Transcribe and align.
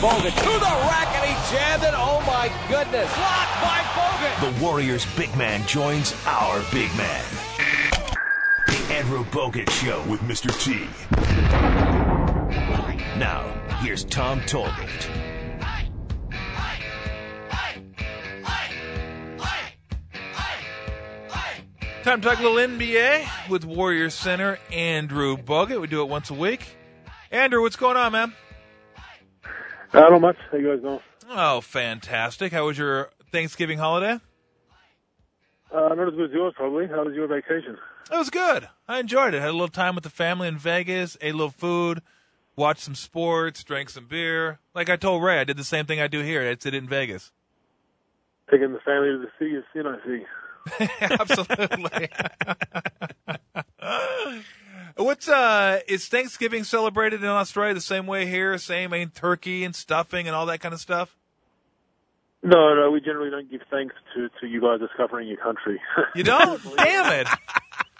Bogut 0.00 0.30
to 0.30 0.52
the 0.60 0.74
rack 0.86 1.08
and 1.16 1.26
he 1.26 1.34
jammed 1.56 1.82
it. 1.82 1.92
Oh 1.92 2.22
my 2.24 2.52
goodness. 2.68 3.12
Blocked 3.16 3.60
by 3.60 3.80
Bogut. 3.98 4.54
The 4.54 4.64
Warriors 4.64 5.04
big 5.16 5.36
man 5.36 5.66
joins 5.66 6.14
our 6.24 6.62
big 6.70 6.88
man. 6.96 7.24
The 8.68 8.94
Andrew 8.94 9.24
Bogut 9.24 9.68
Show 9.70 10.00
with 10.08 10.20
Mr. 10.20 10.56
T. 10.62 10.86
Now, 13.18 13.42
here's 13.80 14.04
Tom 14.04 14.40
Tolbert. 14.42 15.10
Time 22.04 22.20
to 22.20 22.28
talk 22.28 22.38
a 22.38 22.42
little 22.42 22.76
NBA 22.76 23.48
with 23.50 23.64
Warriors 23.64 24.14
center 24.14 24.60
Andrew 24.72 25.36
Bogut. 25.36 25.80
We 25.80 25.88
do 25.88 26.02
it 26.02 26.08
once 26.08 26.30
a 26.30 26.34
week. 26.34 26.76
Andrew, 27.32 27.62
what's 27.62 27.74
going 27.74 27.96
on, 27.96 28.12
man? 28.12 28.32
Uh, 29.92 30.00
not 30.00 30.20
much. 30.20 30.36
How 30.50 30.58
you 30.58 30.74
guys 30.74 30.82
doing? 30.82 31.00
Oh, 31.30 31.60
fantastic. 31.60 32.52
How 32.52 32.66
was 32.66 32.78
your 32.78 33.10
Thanksgiving 33.32 33.78
holiday? 33.78 34.20
Uh, 35.72 35.94
not 35.94 36.08
as 36.08 36.14
good 36.14 36.30
as 36.30 36.32
yours, 36.32 36.54
probably. 36.56 36.86
How 36.86 37.04
was 37.04 37.14
your 37.14 37.26
vacation? 37.26 37.76
It 38.10 38.16
was 38.16 38.30
good. 38.30 38.68
I 38.86 39.00
enjoyed 39.00 39.34
it. 39.34 39.40
Had 39.40 39.50
a 39.50 39.52
little 39.52 39.68
time 39.68 39.94
with 39.94 40.04
the 40.04 40.10
family 40.10 40.48
in 40.48 40.56
Vegas, 40.56 41.18
ate 41.20 41.34
a 41.34 41.36
little 41.36 41.50
food, 41.50 42.00
watched 42.56 42.80
some 42.82 42.94
sports, 42.94 43.62
drank 43.62 43.90
some 43.90 44.06
beer. 44.06 44.60
Like 44.74 44.88
I 44.88 44.96
told 44.96 45.22
Ray, 45.22 45.38
I 45.40 45.44
did 45.44 45.58
the 45.58 45.64
same 45.64 45.84
thing 45.84 46.00
I 46.00 46.06
do 46.06 46.22
here. 46.22 46.42
I 46.42 46.54
did 46.54 46.72
it 46.72 46.74
in 46.74 46.88
Vegas. 46.88 47.32
Taking 48.50 48.72
the 48.72 48.80
family 48.80 49.08
to 49.08 49.18
the 49.18 49.30
sea 49.38 49.56
is 49.56 49.64
sin 49.74 49.86
I 49.86 49.98
see. 50.06 50.24
Absolutely. 51.20 52.08
What's 54.98 55.28
uh 55.28 55.78
is 55.86 56.06
Thanksgiving 56.08 56.64
celebrated 56.64 57.22
in 57.22 57.28
Australia 57.28 57.72
the 57.72 57.80
same 57.80 58.06
way 58.06 58.26
here? 58.26 58.58
Same, 58.58 58.92
I 58.92 58.98
mean 58.98 59.10
turkey 59.10 59.62
and 59.64 59.74
stuffing 59.74 60.26
and 60.26 60.34
all 60.34 60.46
that 60.46 60.58
kind 60.60 60.74
of 60.74 60.80
stuff? 60.80 61.16
No, 62.42 62.74
no, 62.74 62.90
we 62.90 63.00
generally 63.00 63.30
don't 63.30 63.50
give 63.50 63.60
thanks 63.70 63.94
to, 64.14 64.28
to 64.40 64.46
you 64.46 64.60
guys 64.60 64.80
discovering 64.80 65.28
your 65.28 65.38
country. 65.38 65.80
You 66.14 66.24
don't? 66.24 66.60
Damn 66.76 67.20
it. 67.20 67.28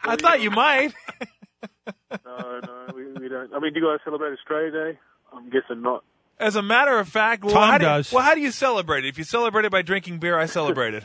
I 0.03 0.17
thought 0.17 0.41
you 0.41 0.51
might. 0.51 0.93
no, 2.25 2.61
no, 2.65 2.87
we, 2.95 3.13
we 3.13 3.29
don't. 3.29 3.53
I 3.55 3.59
mean, 3.61 3.73
do 3.75 3.81
you 3.81 3.87
guys 3.87 3.99
celebrate 4.05 4.33
Australia 4.33 4.71
Day? 4.71 4.99
I'm 5.33 5.51
guessing 5.51 5.83
not. 5.83 6.03
As 6.41 6.57
a 6.57 6.63
matter 6.63 6.99
of 6.99 7.09
fact, 7.09 7.45
well, 7.45 7.55
Tom 7.55 7.71
how 7.71 7.79
do 7.79 7.85
you- 7.85 7.91
does. 7.91 8.13
well, 8.13 8.23
how 8.25 8.35
do 8.35 8.41
you 8.41 8.51
celebrate 8.51 9.05
it? 9.05 9.09
If 9.09 9.19
you 9.19 9.25
celebrate 9.25 9.65
it 9.67 9.73
by 9.73 9.83
drinking 9.83 10.19
beer, 10.19 10.39
I 10.39 10.47
celebrate 10.47 10.95
it. 10.95 11.05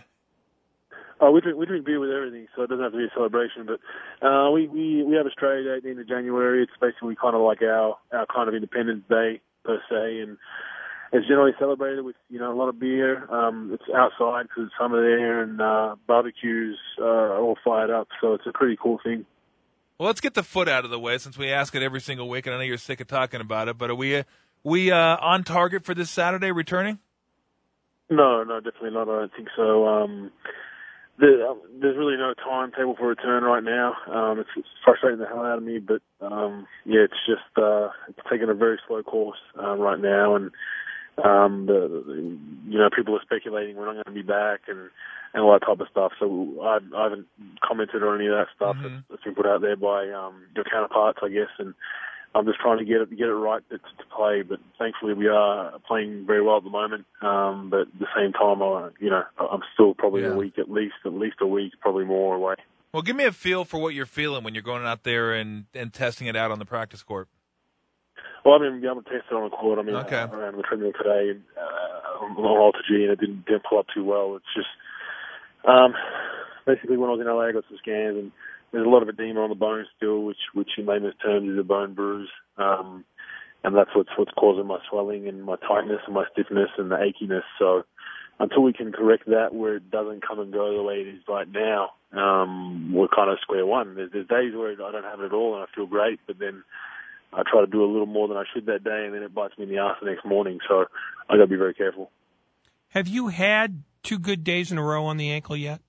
Oh, 1.23 1.31
we 1.31 1.39
drink 1.39 1.57
we 1.57 1.65
drink 1.65 1.85
beer 1.85 2.01
with 2.01 2.11
everything, 2.11 2.47
so 2.53 2.63
it 2.63 2.69
doesn't 2.69 2.83
have 2.83 2.91
to 2.91 2.97
be 2.97 3.05
a 3.05 3.13
celebration. 3.15 3.65
But 3.65 4.27
uh, 4.27 4.51
we 4.51 4.67
we 4.67 5.03
we 5.03 5.15
have 5.15 5.25
Australia 5.25 5.63
Day 5.63 5.77
at 5.77 5.83
the 5.83 5.89
end 5.89 5.99
of 6.01 6.07
January. 6.07 6.61
It's 6.61 6.73
basically 6.81 7.15
kind 7.15 7.33
of 7.33 7.41
like 7.41 7.61
our 7.61 7.95
our 8.11 8.25
kind 8.25 8.49
of 8.49 8.55
Independence 8.55 9.05
Day 9.07 9.39
per 9.63 9.79
se, 9.89 10.19
and 10.19 10.37
it's 11.13 11.25
generally 11.25 11.53
celebrated 11.57 12.03
with 12.03 12.17
you 12.29 12.39
know 12.39 12.51
a 12.51 12.57
lot 12.57 12.67
of 12.67 12.77
beer. 12.77 13.23
Um, 13.33 13.71
it's 13.73 13.85
outside 13.95 14.49
because 14.49 14.65
it's 14.65 14.73
summer 14.77 15.01
there, 15.01 15.43
and 15.43 15.61
uh, 15.61 15.95
barbecues 16.07 16.77
uh, 16.99 17.05
are 17.05 17.39
all 17.39 17.57
fired 17.63 17.89
up. 17.89 18.09
So 18.19 18.33
it's 18.33 18.45
a 18.45 18.51
pretty 18.51 18.75
cool 18.75 18.99
thing. 19.01 19.25
Well, 19.97 20.07
let's 20.07 20.19
get 20.19 20.33
the 20.33 20.43
foot 20.43 20.67
out 20.67 20.83
of 20.83 20.91
the 20.91 20.99
way 20.99 21.17
since 21.19 21.37
we 21.37 21.49
ask 21.49 21.73
it 21.73 21.81
every 21.81 22.01
single 22.01 22.27
week, 22.27 22.47
and 22.47 22.53
I 22.53 22.57
know 22.57 22.65
you're 22.65 22.77
sick 22.77 22.99
of 22.99 23.07
talking 23.07 23.39
about 23.39 23.69
it. 23.69 23.77
But 23.77 23.91
are 23.91 23.95
we 23.95 24.17
uh, 24.17 24.23
we 24.61 24.91
uh, 24.91 25.15
on 25.21 25.45
target 25.45 25.85
for 25.85 25.95
this 25.95 26.09
Saturday 26.09 26.51
returning? 26.51 26.99
No, 28.09 28.43
no, 28.43 28.59
definitely 28.59 28.91
not. 28.91 29.07
I 29.07 29.19
don't 29.19 29.31
think 29.33 29.47
so. 29.55 29.87
Um, 29.87 30.31
the, 31.19 31.47
um, 31.47 31.61
there's 31.79 31.97
really 31.97 32.17
no 32.17 32.33
timetable 32.33 32.95
for 32.95 33.07
return 33.07 33.43
right 33.43 33.63
now. 33.63 33.93
Um, 34.07 34.39
it's, 34.39 34.49
it's 34.57 34.67
frustrating 34.83 35.19
the 35.19 35.27
hell 35.27 35.45
out 35.45 35.57
of 35.57 35.63
me, 35.63 35.79
but 35.79 36.01
um, 36.21 36.67
yeah, 36.85 37.01
it's 37.01 37.21
just 37.27 37.57
uh, 37.57 37.89
it's 38.09 38.19
taking 38.29 38.49
a 38.49 38.53
very 38.53 38.79
slow 38.87 39.03
course 39.03 39.37
uh, 39.61 39.75
right 39.75 39.99
now, 39.99 40.35
and 40.35 40.51
um, 41.23 41.65
the, 41.67 42.03
the 42.05 42.37
you 42.67 42.79
know 42.79 42.89
people 42.95 43.15
are 43.15 43.21
speculating 43.21 43.75
when 43.75 43.87
I'm 43.87 43.95
going 43.95 44.05
to 44.05 44.11
be 44.11 44.23
back 44.23 44.61
and 44.67 44.89
and 45.33 45.43
all 45.43 45.53
that 45.53 45.65
type 45.65 45.79
of 45.79 45.87
stuff. 45.89 46.13
So 46.19 46.57
I, 46.61 46.79
I 46.95 47.03
haven't 47.03 47.27
commented 47.63 48.03
on 48.03 48.19
any 48.19 48.27
of 48.27 48.33
that 48.33 48.47
stuff 48.55 48.77
Mhm. 48.77 48.83
that's, 48.83 49.03
that's 49.09 49.23
been 49.23 49.35
put 49.35 49.45
out 49.47 49.61
there 49.61 49.75
by 49.75 50.09
um, 50.09 50.43
your 50.55 50.65
counterparts, 50.65 51.19
I 51.23 51.29
guess, 51.29 51.49
and 51.59 51.73
I'm 52.35 52.45
just 52.45 52.59
trying 52.59 52.79
to 52.79 52.85
get 52.85 53.01
it 53.01 53.09
get 53.11 53.27
it 53.27 53.33
right 53.33 53.61
to, 53.69 53.77
to 53.77 54.05
play. 54.15 54.41
But 54.41 54.59
thankfully, 54.79 55.13
we 55.13 55.27
are 55.27 55.73
playing 55.87 56.25
very 56.25 56.41
well 56.41 56.57
at 56.57 56.63
the 56.63 56.69
moment. 56.69 57.05
Um, 57.21 57.69
but 57.69 57.81
at 57.81 57.99
the 57.99 58.07
same 58.15 58.33
time, 58.33 58.61
I, 58.61 58.89
you 58.99 59.09
know, 59.09 59.23
I'm 59.39 59.61
still 59.73 59.93
probably 59.93 60.21
Yeah. 60.23 60.33
a 60.33 60.35
week 60.35 60.57
at 60.57 60.69
least, 60.69 60.95
at 61.05 61.13
least 61.13 61.37
a 61.41 61.47
week, 61.47 61.73
probably 61.79 62.05
more 62.05 62.35
away. 62.35 62.55
Well, 62.91 63.03
give 63.03 63.15
me 63.15 63.25
a 63.25 63.31
feel 63.31 63.65
for 63.65 63.79
what 63.79 63.93
you're 63.93 64.05
feeling 64.05 64.43
when 64.43 64.53
you're 64.53 64.63
going 64.63 64.85
out 64.85 65.03
there 65.03 65.33
and, 65.33 65.65
and 65.73 65.91
testing 65.93 66.27
it 66.27 66.35
out 66.35 66.51
on 66.51 66.59
the 66.59 66.65
practice 66.65 67.01
court. 67.01 67.27
Well, 68.45 68.55
I 68.55 68.59
mean, 68.59 68.81
be 68.81 68.87
able 68.87 69.01
to 69.03 69.09
test 69.09 69.25
it 69.31 69.33
on 69.33 69.49
the 69.49 69.55
court. 69.55 69.79
I 69.79 69.83
mean, 69.83 69.95
Okay. 69.95 70.17
I 70.17 70.25
ran 70.35 70.57
the 70.57 70.63
treadmill 70.63 70.91
today 70.93 71.29
and, 71.31 71.41
uh, 71.57 72.23
on 72.25 72.31
on 72.37 72.73
and 72.89 73.11
it 73.11 73.19
didn't, 73.19 73.45
didn't 73.45 73.63
pull 73.67 73.79
up 73.79 73.87
too 73.93 74.03
well. 74.03 74.35
It's 74.35 74.45
just 74.55 74.67
um, 75.65 75.93
basically 76.65 76.97
when 76.97 77.09
I 77.09 77.13
was 77.13 77.21
in 77.21 77.27
LA, 77.27 77.47
I 77.47 77.51
got 77.51 77.63
some 77.69 77.77
scans, 77.81 78.17
and 78.17 78.31
there's 78.73 78.85
a 78.85 78.89
lot 78.89 79.03
of 79.03 79.09
edema 79.09 79.41
on 79.41 79.49
the 79.49 79.55
bone 79.55 79.85
still, 79.95 80.23
which 80.23 80.37
which 80.53 80.71
in 80.77 80.85
layman's 80.85 81.13
terms 81.23 81.49
is 81.49 81.59
a 81.59 81.63
bone 81.63 81.93
bruise, 81.93 82.29
um, 82.57 83.05
and 83.63 83.75
that's 83.75 83.91
what's 83.95 84.09
what's 84.17 84.31
causing 84.31 84.67
my 84.67 84.79
swelling 84.89 85.27
and 85.27 85.43
my 85.43 85.55
tightness 85.55 86.01
and 86.05 86.15
my 86.15 86.25
stiffness 86.33 86.69
and 86.77 86.91
the 86.91 86.95
achiness. 86.95 87.43
So 87.59 87.83
until 88.39 88.63
we 88.63 88.73
can 88.73 88.91
correct 88.91 89.27
that, 89.27 89.53
where 89.53 89.75
it 89.75 89.91
doesn't 89.91 90.27
come 90.27 90.39
and 90.39 90.51
go 90.51 90.75
the 90.75 90.83
way 90.83 90.95
it 90.95 91.07
is 91.07 91.21
right 91.29 91.47
now, 91.47 91.91
um, 92.11 92.91
we're 92.91 93.07
kind 93.07 93.29
of 93.29 93.37
square 93.41 93.65
one. 93.65 93.95
There's, 93.95 94.11
there's 94.11 94.27
days 94.27 94.55
where 94.55 94.71
I 94.71 94.91
don't 94.91 95.03
have 95.03 95.19
it 95.21 95.25
at 95.25 95.33
all 95.33 95.55
and 95.55 95.63
I 95.63 95.67
feel 95.75 95.85
great, 95.85 96.19
but 96.25 96.39
then 96.39 96.63
I 97.31 97.43
try 97.49 97.61
to 97.61 97.67
do 97.67 97.83
a 97.83 97.89
little 97.89 98.07
more 98.07 98.27
than 98.27 98.37
I 98.37 98.43
should 98.53 98.65
that 98.65 98.83
day, 98.83 99.05
and 99.05 99.13
then 99.13 99.23
it 99.23 99.33
bites 99.33 99.57
me 99.57 99.63
in 99.65 99.69
the 99.69 99.77
ass 99.77 99.97
the 100.01 100.09
next 100.09 100.25
morning. 100.25 100.59
So 100.67 100.85
I 101.29 101.33
got 101.33 101.43
to 101.43 101.47
be 101.47 101.55
very 101.55 101.73
careful. 101.73 102.11
Have 102.89 103.07
you 103.07 103.27
had 103.27 103.83
two 104.01 104.19
good 104.19 104.43
days 104.43 104.71
in 104.71 104.77
a 104.77 104.83
row 104.83 105.05
on 105.05 105.17
the 105.17 105.31
ankle 105.31 105.55
yet? 105.55 105.81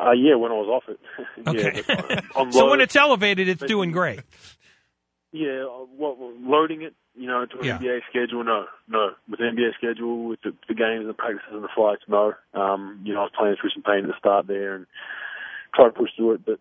Uh, 0.00 0.12
yeah, 0.12 0.34
when 0.36 0.50
I 0.50 0.54
was 0.54 0.68
off 0.68 0.84
it. 0.88 0.98
Okay. 1.48 1.82
yeah, 1.88 1.94
but, 2.08 2.24
on 2.36 2.52
so 2.52 2.70
when 2.70 2.80
it's 2.80 2.96
elevated, 2.96 3.48
it's 3.48 3.62
doing 3.64 3.90
great. 3.92 4.20
yeah, 5.32 5.64
uh, 5.64 5.84
what 5.96 6.16
loading 6.40 6.82
it, 6.82 6.94
you 7.14 7.26
know, 7.26 7.44
to 7.46 7.58
an 7.60 7.64
Yeah. 7.64 7.78
NBA 7.78 8.00
schedule, 8.08 8.42
no, 8.44 8.66
no. 8.88 9.10
With 9.28 9.40
the 9.40 9.46
NBA 9.46 9.74
schedule, 9.76 10.24
with 10.28 10.40
the, 10.42 10.52
the 10.68 10.74
games 10.74 11.00
and 11.00 11.08
the 11.08 11.14
practices 11.14 11.50
and 11.52 11.62
the 11.64 11.68
flights, 11.74 12.02
no. 12.08 12.34
Um, 12.54 13.00
you 13.04 13.12
know, 13.14 13.20
I 13.20 13.22
was 13.24 13.32
playing 13.36 13.56
through 13.60 13.70
some 13.70 13.82
pain 13.82 14.04
at 14.04 14.06
the 14.08 14.18
start 14.18 14.46
there 14.46 14.74
and 14.74 14.86
try 15.74 15.86
to 15.86 15.92
push 15.92 16.10
through 16.16 16.32
it, 16.34 16.44
but 16.46 16.58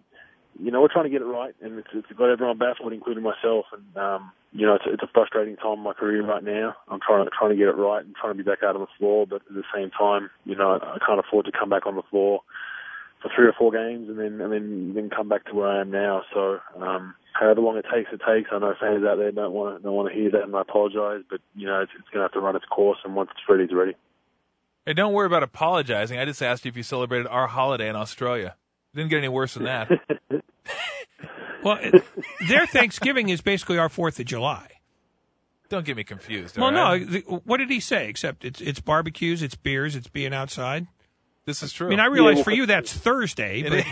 you 0.61 0.71
know, 0.71 0.81
we're 0.81 0.91
trying 0.91 1.05
to 1.05 1.09
get 1.09 1.21
it 1.21 1.25
right, 1.25 1.55
and 1.61 1.79
it's, 1.79 1.87
it's 1.93 2.11
got 2.17 2.29
everyone 2.29 2.57
baffled, 2.57 2.91
including 2.91 3.23
myself. 3.23 3.65
And 3.71 3.95
um, 3.95 4.31
you 4.51 4.65
know, 4.65 4.75
it's, 4.75 4.83
it's 4.87 5.03
a 5.03 5.07
frustrating 5.13 5.55
time 5.55 5.77
in 5.77 5.83
my 5.83 5.93
career 5.93 6.25
right 6.25 6.43
now. 6.43 6.75
I'm 6.89 6.99
trying 6.99 7.23
to 7.23 7.31
trying 7.37 7.51
to 7.51 7.55
get 7.55 7.67
it 7.69 7.77
right 7.77 8.03
and 8.03 8.13
trying 8.15 8.33
to 8.35 8.43
be 8.43 8.47
back 8.49 8.59
out 8.63 8.75
on 8.75 8.81
the 8.81 8.87
floor, 8.97 9.25
but 9.25 9.41
at 9.47 9.53
the 9.55 9.63
same 9.73 9.89
time, 9.91 10.29
you 10.45 10.55
know, 10.55 10.79
I 10.81 10.97
can't 11.05 11.19
afford 11.19 11.45
to 11.45 11.51
come 11.57 11.69
back 11.69 11.85
on 11.85 11.95
the 11.95 12.01
floor 12.09 12.41
for 13.21 13.29
three 13.35 13.47
or 13.47 13.53
four 13.57 13.71
games 13.71 14.07
and 14.09 14.17
then 14.17 14.39
and 14.41 14.51
then 14.53 14.93
then 14.95 15.09
come 15.09 15.27
back 15.29 15.45
to 15.45 15.53
where 15.55 15.67
I 15.67 15.81
am 15.81 15.91
now. 15.91 16.23
So 16.33 16.59
um, 16.81 17.15
however 17.33 17.61
long 17.61 17.77
it 17.77 17.85
takes, 17.93 18.09
it 18.11 18.21
takes. 18.25 18.49
I 18.51 18.59
know 18.59 18.73
fans 18.79 19.03
out 19.05 19.17
there 19.17 19.31
don't 19.31 19.53
want 19.53 19.77
to 19.77 19.83
don't 19.83 19.93
want 19.93 20.09
to 20.09 20.15
hear 20.15 20.31
that, 20.31 20.43
and 20.43 20.55
I 20.55 20.61
apologise, 20.61 21.23
but 21.29 21.41
you 21.55 21.67
know, 21.67 21.81
it's, 21.81 21.91
it's 21.97 22.07
going 22.09 22.19
to 22.19 22.23
have 22.23 22.33
to 22.33 22.39
run 22.39 22.55
its 22.55 22.65
course, 22.65 22.99
and 23.03 23.15
once 23.15 23.29
it's 23.31 23.41
ready, 23.49 23.63
it's 23.63 23.73
ready. 23.73 23.93
Hey, 24.85 24.93
don't 24.93 25.13
worry 25.13 25.25
about 25.27 25.43
apologizing. 25.43 26.17
I 26.17 26.25
just 26.25 26.41
asked 26.41 26.65
you 26.65 26.69
if 26.69 26.77
you 26.77 26.83
celebrated 26.83 27.27
our 27.27 27.47
holiday 27.47 27.89
in 27.89 27.95
Australia. 27.95 28.55
It 28.93 28.97
didn't 28.97 29.09
get 29.09 29.17
any 29.17 29.27
worse 29.27 29.53
than 29.53 29.65
that. 29.65 29.89
Well, 31.63 31.77
their 32.47 32.65
Thanksgiving 32.65 33.29
is 33.29 33.41
basically 33.41 33.77
our 33.77 33.89
Fourth 33.89 34.19
of 34.19 34.25
July. 34.25 34.79
don't 35.67 35.85
get 35.85 35.97
me 35.97 36.03
confused. 36.03 36.57
Well, 36.57 36.67
all 36.67 36.97
no. 36.97 37.05
The, 37.05 37.19
what 37.19 37.57
did 37.57 37.69
he 37.69 37.79
say? 37.81 38.07
Except 38.07 38.45
it's 38.45 38.61
it's 38.61 38.79
barbecues, 38.79 39.43
it's 39.43 39.55
beers, 39.55 39.95
it's 39.95 40.07
being 40.07 40.33
outside. 40.33 40.87
This 41.49 41.63
is 41.63 41.73
true. 41.73 41.87
I 41.87 41.89
mean, 41.89 41.99
I 41.99 42.05
realize 42.05 42.35
well, 42.35 42.43
for 42.45 42.51
you 42.51 42.65
that's 42.67 42.93
Thursday, 42.93 43.61
It 43.61 43.69
but 43.69 43.79
is. 43.79 43.85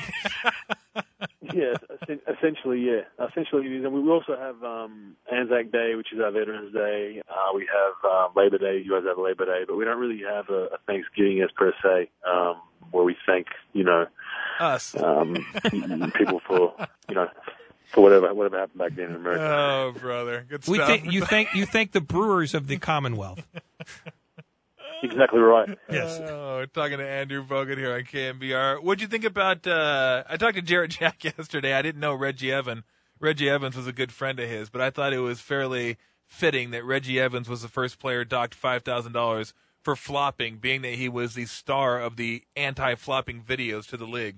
yes, 1.53 1.77
essen- 2.01 2.21
essentially, 2.27 2.81
yeah. 2.81 3.01
Essentially, 3.27 3.65
it 3.65 3.79
is. 3.79 3.85
And 3.85 3.93
we 3.93 4.09
also 4.09 4.37
have 4.37 4.63
um, 4.63 5.15
Anzac 5.31 5.71
Day, 5.71 5.93
which 5.95 6.13
is 6.13 6.19
our 6.19 6.31
Veterans 6.31 6.73
Day. 6.73 7.21
Uh, 7.27 7.53
we 7.55 7.67
have 7.67 7.93
uh, 8.09 8.27
Labor 8.35 8.57
Day. 8.57 8.81
You 8.83 8.91
guys 8.91 9.03
have 9.07 9.17
Labor 9.17 9.45
Day, 9.45 9.63
but 9.67 9.75
we 9.75 9.85
don't 9.85 9.99
really 9.99 10.21
have 10.23 10.49
a, 10.49 10.65
a 10.75 10.77
Thanksgiving 10.85 11.41
as 11.41 11.49
per 11.55 11.73
se, 11.83 12.09
um, 12.29 12.61
where 12.91 13.03
we 13.03 13.15
thank 13.25 13.47
you 13.73 13.83
know 13.83 14.05
us. 14.59 14.95
um, 15.01 15.35
people 16.15 16.41
for 16.47 16.73
you 17.09 17.15
know 17.15 17.27
for 17.91 18.01
whatever 18.01 18.33
whatever 18.33 18.59
happened 18.59 18.77
back 18.79 18.95
then 18.95 19.05
in 19.09 19.15
America. 19.15 19.43
Oh, 19.43 19.99
brother, 19.99 20.45
good 20.47 20.63
stuff. 20.63 20.71
we 20.71 20.77
stuff. 20.77 20.87
think 20.89 21.11
you 21.11 21.25
thank 21.25 21.53
you 21.55 21.65
thank 21.65 21.91
the 21.91 22.01
brewers 22.01 22.53
of 22.53 22.67
the 22.67 22.77
Commonwealth. 22.77 23.43
Exactly 25.03 25.39
right. 25.39 25.69
Yes. 25.89 26.19
Oh, 26.19 26.65
talking 26.73 26.97
to 26.97 27.07
Andrew 27.07 27.45
Bogut 27.45 27.77
here 27.77 27.93
on 27.93 28.01
KNBR. 28.01 28.83
What'd 28.83 29.01
you 29.01 29.07
think 29.07 29.23
about? 29.23 29.65
Uh, 29.65 30.23
I 30.29 30.37
talked 30.37 30.55
to 30.55 30.61
Jarrett 30.61 30.91
Jack 30.99 31.23
yesterday. 31.23 31.73
I 31.73 31.81
didn't 31.81 32.01
know 32.01 32.13
Reggie 32.13 32.51
Evans. 32.51 32.83
Reggie 33.19 33.49
Evans 33.49 33.75
was 33.75 33.87
a 33.87 33.93
good 33.93 34.11
friend 34.11 34.39
of 34.39 34.49
his, 34.49 34.69
but 34.69 34.81
I 34.81 34.89
thought 34.89 35.13
it 35.13 35.19
was 35.19 35.39
fairly 35.39 35.97
fitting 36.25 36.71
that 36.71 36.83
Reggie 36.83 37.19
Evans 37.19 37.49
was 37.49 37.61
the 37.61 37.67
first 37.67 37.99
player 37.99 38.23
docked 38.25 38.53
five 38.53 38.83
thousand 38.83 39.13
dollars 39.13 39.53
for 39.81 39.95
flopping, 39.95 40.57
being 40.57 40.81
that 40.81 40.95
he 40.95 41.07
was 41.09 41.33
the 41.33 41.45
star 41.45 41.99
of 41.99 42.17
the 42.17 42.43
anti-flopping 42.55 43.41
videos 43.41 43.87
to 43.87 43.95
the 43.97 44.05
league. 44.05 44.37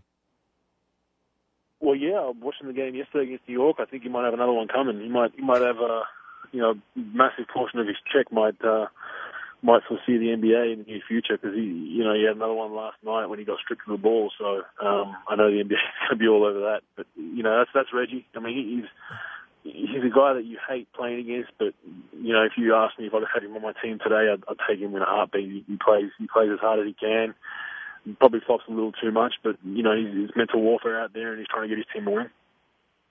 Well, 1.80 1.96
yeah, 1.96 2.20
I 2.20 2.26
was 2.28 2.36
watching 2.40 2.68
the 2.68 2.74
game 2.74 2.94
yesterday 2.94 3.26
against 3.26 3.48
New 3.48 3.56
York. 3.56 3.78
I 3.80 3.86
think 3.86 4.04
he 4.04 4.10
might 4.10 4.26
have 4.26 4.34
another 4.34 4.54
one 4.54 4.68
coming. 4.68 5.00
He 5.00 5.10
might 5.10 5.32
he 5.36 5.42
might 5.42 5.62
have 5.62 5.78
a 5.78 6.04
you 6.52 6.62
know, 6.62 6.76
massive 6.96 7.48
portion 7.54 7.80
of 7.80 7.88
his 7.88 7.98
check 8.12 8.32
might 8.32 8.56
uh, 8.64 8.88
might 9.62 9.84
foresee 9.88 10.18
the 10.18 10.32
NBA 10.36 10.74
in 10.74 10.80
the 10.80 10.86
near 10.86 11.02
future 11.08 11.38
because 11.38 11.56
he, 11.56 11.64
you 11.64 12.04
know, 12.04 12.14
he 12.14 12.24
had 12.24 12.36
another 12.36 12.54
one 12.54 12.74
last 12.74 12.98
night 13.04 13.26
when 13.26 13.40
he 13.40 13.46
got 13.46 13.60
stripped 13.60 13.82
of 13.88 13.92
the 13.92 14.02
ball. 14.02 14.32
So 14.38 14.64
um, 14.86 15.16
I 15.28 15.36
know 15.36 15.52
the 15.52 15.64
NBA 15.64 15.74
is 15.74 16.00
going 16.00 16.12
to 16.12 16.16
be 16.16 16.28
all 16.28 16.46
over 16.46 16.60
that. 16.72 16.82
But 16.96 17.08
you 17.16 17.44
know, 17.44 17.58
that's 17.58 17.72
that's 17.74 17.94
Reggie. 17.94 18.26
I 18.36 18.40
mean, 18.40 18.56
he's 18.56 18.90
he's 19.64 20.04
a 20.04 20.14
guy 20.14 20.34
that 20.34 20.46
you 20.46 20.58
hate 20.68 20.88
playing 20.94 21.20
against, 21.20 21.52
but 21.58 21.74
you 22.14 22.34
know, 22.34 22.44
if 22.44 22.54
you 22.58 22.74
ask 22.76 22.98
me 22.98 23.08
if 23.08 23.14
I'd 23.14 23.24
had 23.34 23.44
him 23.44 23.56
on 23.56 23.62
my 23.62 23.74
team 23.82 24.00
today, 24.02 24.32
I'd, 24.32 24.44
I'd 24.48 24.64
take 24.68 24.80
him 24.80 24.96
in 24.96 25.02
a 25.02 25.06
heartbeat. 25.06 25.50
He, 25.50 25.66
he 25.68 25.78
plays, 25.84 26.12
he 26.18 26.28
plays 26.32 26.50
as 26.54 26.60
hard 26.60 26.80
as 26.80 26.86
he 26.86 26.94
can. 26.94 27.36
Probably 28.18 28.40
flops 28.46 28.64
a 28.68 28.72
little 28.72 28.94
too 28.94 29.12
much, 29.12 29.34
but 29.44 29.58
you 29.64 29.84
know, 29.84 29.96
he's, 29.96 30.14
he's 30.14 30.36
mental 30.36 30.62
warfare 30.62 31.02
out 31.02 31.14
there, 31.14 31.32
and 31.32 31.40
he's 31.40 31.48
trying 31.48 31.64
to 31.64 31.76
get 31.76 31.78
his 31.78 31.86
team 31.94 32.06
to 32.06 32.12
win. 32.12 32.30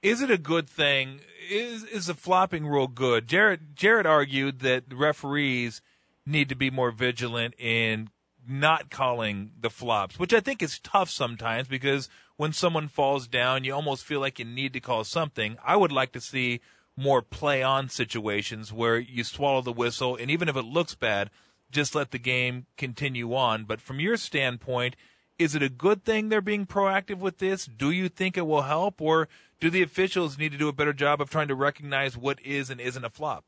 Is 0.03 0.23
it 0.23 0.31
a 0.31 0.39
good 0.39 0.69
thing? 0.69 1.21
Is 1.51 1.85
is 1.85 2.07
the 2.07 2.15
flopping 2.15 2.67
rule 2.67 2.89
good? 2.89 3.27
Jarrett 3.27 3.75
Jarrett 3.75 4.07
argued 4.07 4.61
that 4.61 4.85
referees 4.93 5.83
need 6.29 6.49
to 6.49 6.55
be 6.55 6.71
more 6.71 6.91
vigilant 6.91 7.55
in 7.59 8.11
not 8.47 8.91
calling 8.91 9.51
the 9.61 9.71
flops, 9.71 10.19
which 10.19 10.33
I 10.33 10.41
think 10.41 10.63
is 10.63 10.79
tough 10.79 11.11
sometimes 11.11 11.69
because 11.69 12.09
when 12.37 12.53
someone 12.53 12.89
falls 12.89 13.27
down, 13.27 13.65
you 13.65 13.75
almost 13.75 14.05
feel 14.05 14.21
like 14.21 14.39
you 14.39 14.45
need 14.45 14.73
to 14.73 14.81
call 14.81 15.05
something. 15.05 15.59
I 15.65 15.77
would 15.77 15.93
like 15.93 16.13
to 16.13 16.21
see 16.21 16.61
more 16.97 17.23
play 17.23 17.63
on 17.63 17.89
situations 17.89 18.73
where 18.73 18.99
you 18.99 19.25
swallow 19.25 19.61
the 19.61 19.73
whistle, 19.73 20.17
and 20.17 20.31
even 20.31 20.49
if 20.49 20.57
it 20.57 20.65
looks 20.65 20.95
bad, 20.95 21.31
just 21.71 21.95
let 21.95 22.11
the 22.11 22.19
game 22.19 22.67
continue 22.77 23.35
on. 23.35 23.65
But 23.65 23.81
from 23.81 24.01
your 24.01 24.17
standpoint, 24.17 24.97
is 25.39 25.55
it 25.55 25.63
a 25.63 25.69
good 25.69 26.05
thing 26.05 26.29
they're 26.29 26.41
being 26.41 26.67
proactive 26.67 27.19
with 27.19 27.39
this? 27.39 27.67
Do 27.67 27.91
you 27.91 28.09
think 28.09 28.37
it 28.37 28.47
will 28.47 28.63
help, 28.63 29.01
or 29.01 29.29
do 29.61 29.71
the 29.71 29.83
officials 29.83 30.39
need 30.39 30.53
to 30.53 30.59
do 30.59 30.69
a 30.69 30.73
better 30.73 30.93
job 30.93 31.21
of 31.21 31.31
trying 31.31 31.49
to 31.49 31.55
recognize 31.55 32.17
what 32.17 32.41
is 32.45 32.71
and 32.71 32.81
isn't 32.81 33.05
a 33.05 33.11
flop? 33.11 33.45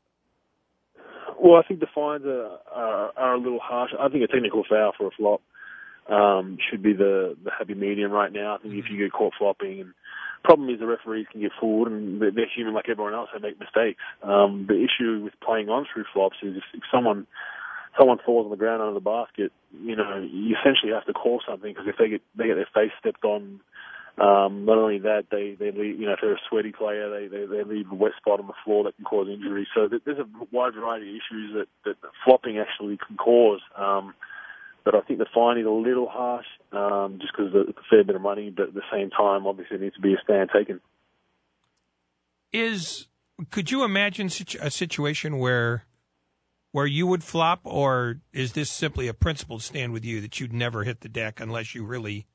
Well, 1.41 1.55
I 1.59 1.67
think 1.67 1.79
the 1.79 1.87
fines 1.93 2.23
are, 2.25 2.59
are, 2.71 3.11
are 3.17 3.33
a 3.33 3.39
little 3.39 3.59
harsh. 3.59 3.91
I 3.99 4.09
think 4.09 4.23
a 4.23 4.27
technical 4.27 4.63
foul 4.69 4.93
for 4.95 5.07
a 5.07 5.11
flop 5.17 5.41
um, 6.07 6.57
should 6.69 6.83
be 6.83 6.93
the, 6.93 7.35
the 7.43 7.49
happy 7.57 7.73
medium 7.73 8.11
right 8.11 8.31
now. 8.31 8.55
I 8.55 8.57
think 8.61 8.75
if 8.75 8.85
you 8.91 8.99
get 8.99 9.11
caught 9.11 9.33
flopping, 9.39 9.81
and 9.81 9.93
problem 10.43 10.69
is 10.69 10.79
the 10.79 10.85
referees 10.85 11.25
can 11.31 11.41
get 11.41 11.51
fooled, 11.59 11.87
and 11.87 12.21
they're 12.21 12.45
human 12.55 12.75
like 12.75 12.89
everyone 12.89 13.15
else. 13.15 13.29
They 13.33 13.39
make 13.39 13.59
mistakes. 13.59 13.99
Um, 14.21 14.65
the 14.67 14.75
issue 14.85 15.21
with 15.23 15.33
playing 15.43 15.69
on 15.69 15.87
through 15.91 16.05
flops 16.13 16.37
is 16.43 16.57
if, 16.57 16.63
if 16.75 16.83
someone 16.93 17.25
someone 17.97 18.19
falls 18.23 18.45
on 18.45 18.51
the 18.51 18.57
ground 18.57 18.81
under 18.81 18.93
the 18.93 19.01
basket, 19.01 19.51
you 19.83 19.95
know, 19.95 20.17
you 20.21 20.55
essentially 20.55 20.93
have 20.93 21.05
to 21.05 21.13
call 21.13 21.41
something 21.47 21.73
because 21.73 21.87
if 21.87 21.95
they 21.97 22.07
get 22.09 22.21
they 22.37 22.45
get 22.45 22.55
their 22.55 22.69
face 22.73 22.91
stepped 22.99 23.25
on 23.25 23.59
um, 24.17 24.65
not 24.65 24.77
only 24.77 24.99
that, 24.99 25.25
they 25.31 25.55
they 25.57 25.71
leave, 25.71 25.99
you 25.99 26.05
know 26.05 26.13
if 26.13 26.19
they're 26.21 26.33
a 26.33 26.47
sweaty 26.49 26.71
player, 26.71 27.09
they 27.09 27.27
they, 27.27 27.45
they 27.45 27.63
leave 27.63 27.91
a 27.91 27.95
wet 27.95 28.11
spot 28.17 28.39
on 28.39 28.47
the 28.47 28.53
floor 28.65 28.83
that 28.83 28.95
can 28.95 29.05
cause 29.05 29.27
injury. 29.31 29.67
So 29.73 29.87
there's 29.87 30.19
a 30.19 30.27
wide 30.51 30.73
variety 30.73 31.09
of 31.09 31.15
issues 31.15 31.53
that 31.53 31.67
that 31.85 32.09
flopping 32.25 32.57
actually 32.59 32.97
can 32.97 33.17
cause. 33.17 33.61
Um, 33.77 34.13
but 34.83 34.95
I 34.95 35.01
think 35.01 35.19
the 35.19 35.27
fine 35.33 35.57
is 35.59 35.65
a 35.65 35.69
little 35.69 36.09
harsh, 36.09 36.45
um, 36.71 37.19
just 37.21 37.33
because 37.35 37.51
it's 37.53 37.77
a 37.77 37.89
fair 37.89 38.03
bit 38.03 38.15
of 38.15 38.21
money. 38.21 38.49
But 38.49 38.69
at 38.69 38.73
the 38.73 38.81
same 38.91 39.11
time, 39.11 39.47
obviously, 39.47 39.77
there 39.77 39.85
needs 39.85 39.95
to 39.95 40.01
be 40.01 40.13
a 40.13 40.17
stand 40.23 40.49
taken. 40.53 40.81
Is 42.51 43.07
could 43.49 43.71
you 43.71 43.83
imagine 43.83 44.27
a 44.27 44.71
situation 44.71 45.37
where 45.37 45.85
where 46.73 46.85
you 46.85 47.07
would 47.07 47.23
flop, 47.23 47.61
or 47.63 48.21
is 48.33 48.53
this 48.53 48.69
simply 48.69 49.07
a 49.07 49.13
principled 49.13 49.61
stand 49.61 49.93
with 49.93 50.05
you 50.05 50.21
that 50.21 50.39
you'd 50.39 50.53
never 50.53 50.83
hit 50.83 51.01
the 51.01 51.09
deck 51.09 51.39
unless 51.39 51.75
you 51.75 51.85
really 51.85 52.27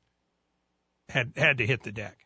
had 1.09 1.33
had 1.35 1.57
to 1.57 1.65
hit 1.65 1.83
the 1.83 1.91
deck? 1.91 2.17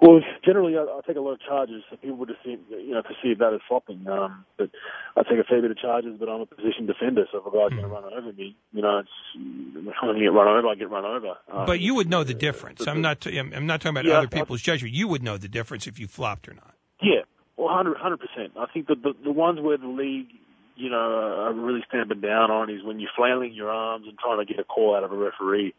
Well, 0.00 0.20
generally, 0.44 0.76
I, 0.76 0.82
I 0.82 1.00
take 1.06 1.16
a 1.16 1.20
lot 1.20 1.32
of 1.32 1.40
charges, 1.40 1.82
so 1.88 1.96
people 1.96 2.16
would 2.18 2.30
see, 2.44 2.58
you 2.68 2.92
know, 2.92 3.02
perceive 3.02 3.38
that 3.38 3.54
as 3.54 3.60
flopping. 3.66 4.06
Um, 4.06 4.44
but 4.58 4.68
I 5.16 5.22
take 5.22 5.40
a 5.40 5.44
fair 5.44 5.62
bit 5.62 5.70
of 5.70 5.78
charges, 5.78 6.16
but 6.20 6.28
I'm 6.28 6.42
a 6.42 6.46
position 6.46 6.84
defender, 6.84 7.24
so 7.32 7.38
if 7.38 7.46
a 7.46 7.50
guy's 7.50 7.72
mm. 7.72 7.80
going 7.80 7.82
to 7.82 7.88
run 7.88 8.04
over 8.04 8.32
me, 8.34 8.54
you 8.72 8.82
know, 8.82 8.98
it's 8.98 9.08
going 9.34 10.14
to 10.14 10.20
get 10.20 10.32
run 10.32 10.48
over, 10.48 10.68
I 10.68 10.74
get 10.74 10.90
run 10.90 11.06
over. 11.06 11.34
Um, 11.50 11.64
but 11.64 11.80
you 11.80 11.94
would 11.94 12.10
know 12.10 12.24
the 12.24 12.34
difference. 12.34 12.86
I'm 12.86 13.00
not. 13.00 13.22
T- 13.22 13.38
I'm 13.38 13.66
not 13.66 13.80
talking 13.80 13.96
about 13.96 14.04
yeah, 14.04 14.18
other 14.18 14.28
people's 14.28 14.60
I, 14.62 14.76
judgment. 14.76 14.92
You 14.92 15.08
would 15.08 15.22
know 15.22 15.38
the 15.38 15.48
difference 15.48 15.86
if 15.86 15.98
you 15.98 16.06
flopped 16.06 16.46
or 16.46 16.52
not. 16.52 16.74
Yeah, 17.00 17.22
well, 17.56 17.68
hundred 17.68 18.20
percent. 18.20 18.52
I 18.58 18.66
think 18.72 18.88
the, 18.88 18.96
the 18.96 19.14
the 19.24 19.32
ones 19.32 19.60
where 19.62 19.78
the 19.78 19.88
league, 19.88 20.28
you 20.76 20.90
know, 20.90 20.96
are 20.96 21.54
really 21.54 21.82
stamping 21.88 22.20
down 22.20 22.50
on 22.50 22.68
is 22.68 22.84
when 22.84 23.00
you're 23.00 23.10
flailing 23.16 23.54
your 23.54 23.70
arms 23.70 24.04
and 24.06 24.18
trying 24.18 24.44
to 24.44 24.44
get 24.44 24.60
a 24.60 24.64
call 24.64 24.94
out 24.94 25.04
of 25.04 25.12
a 25.12 25.16
referee. 25.16 25.74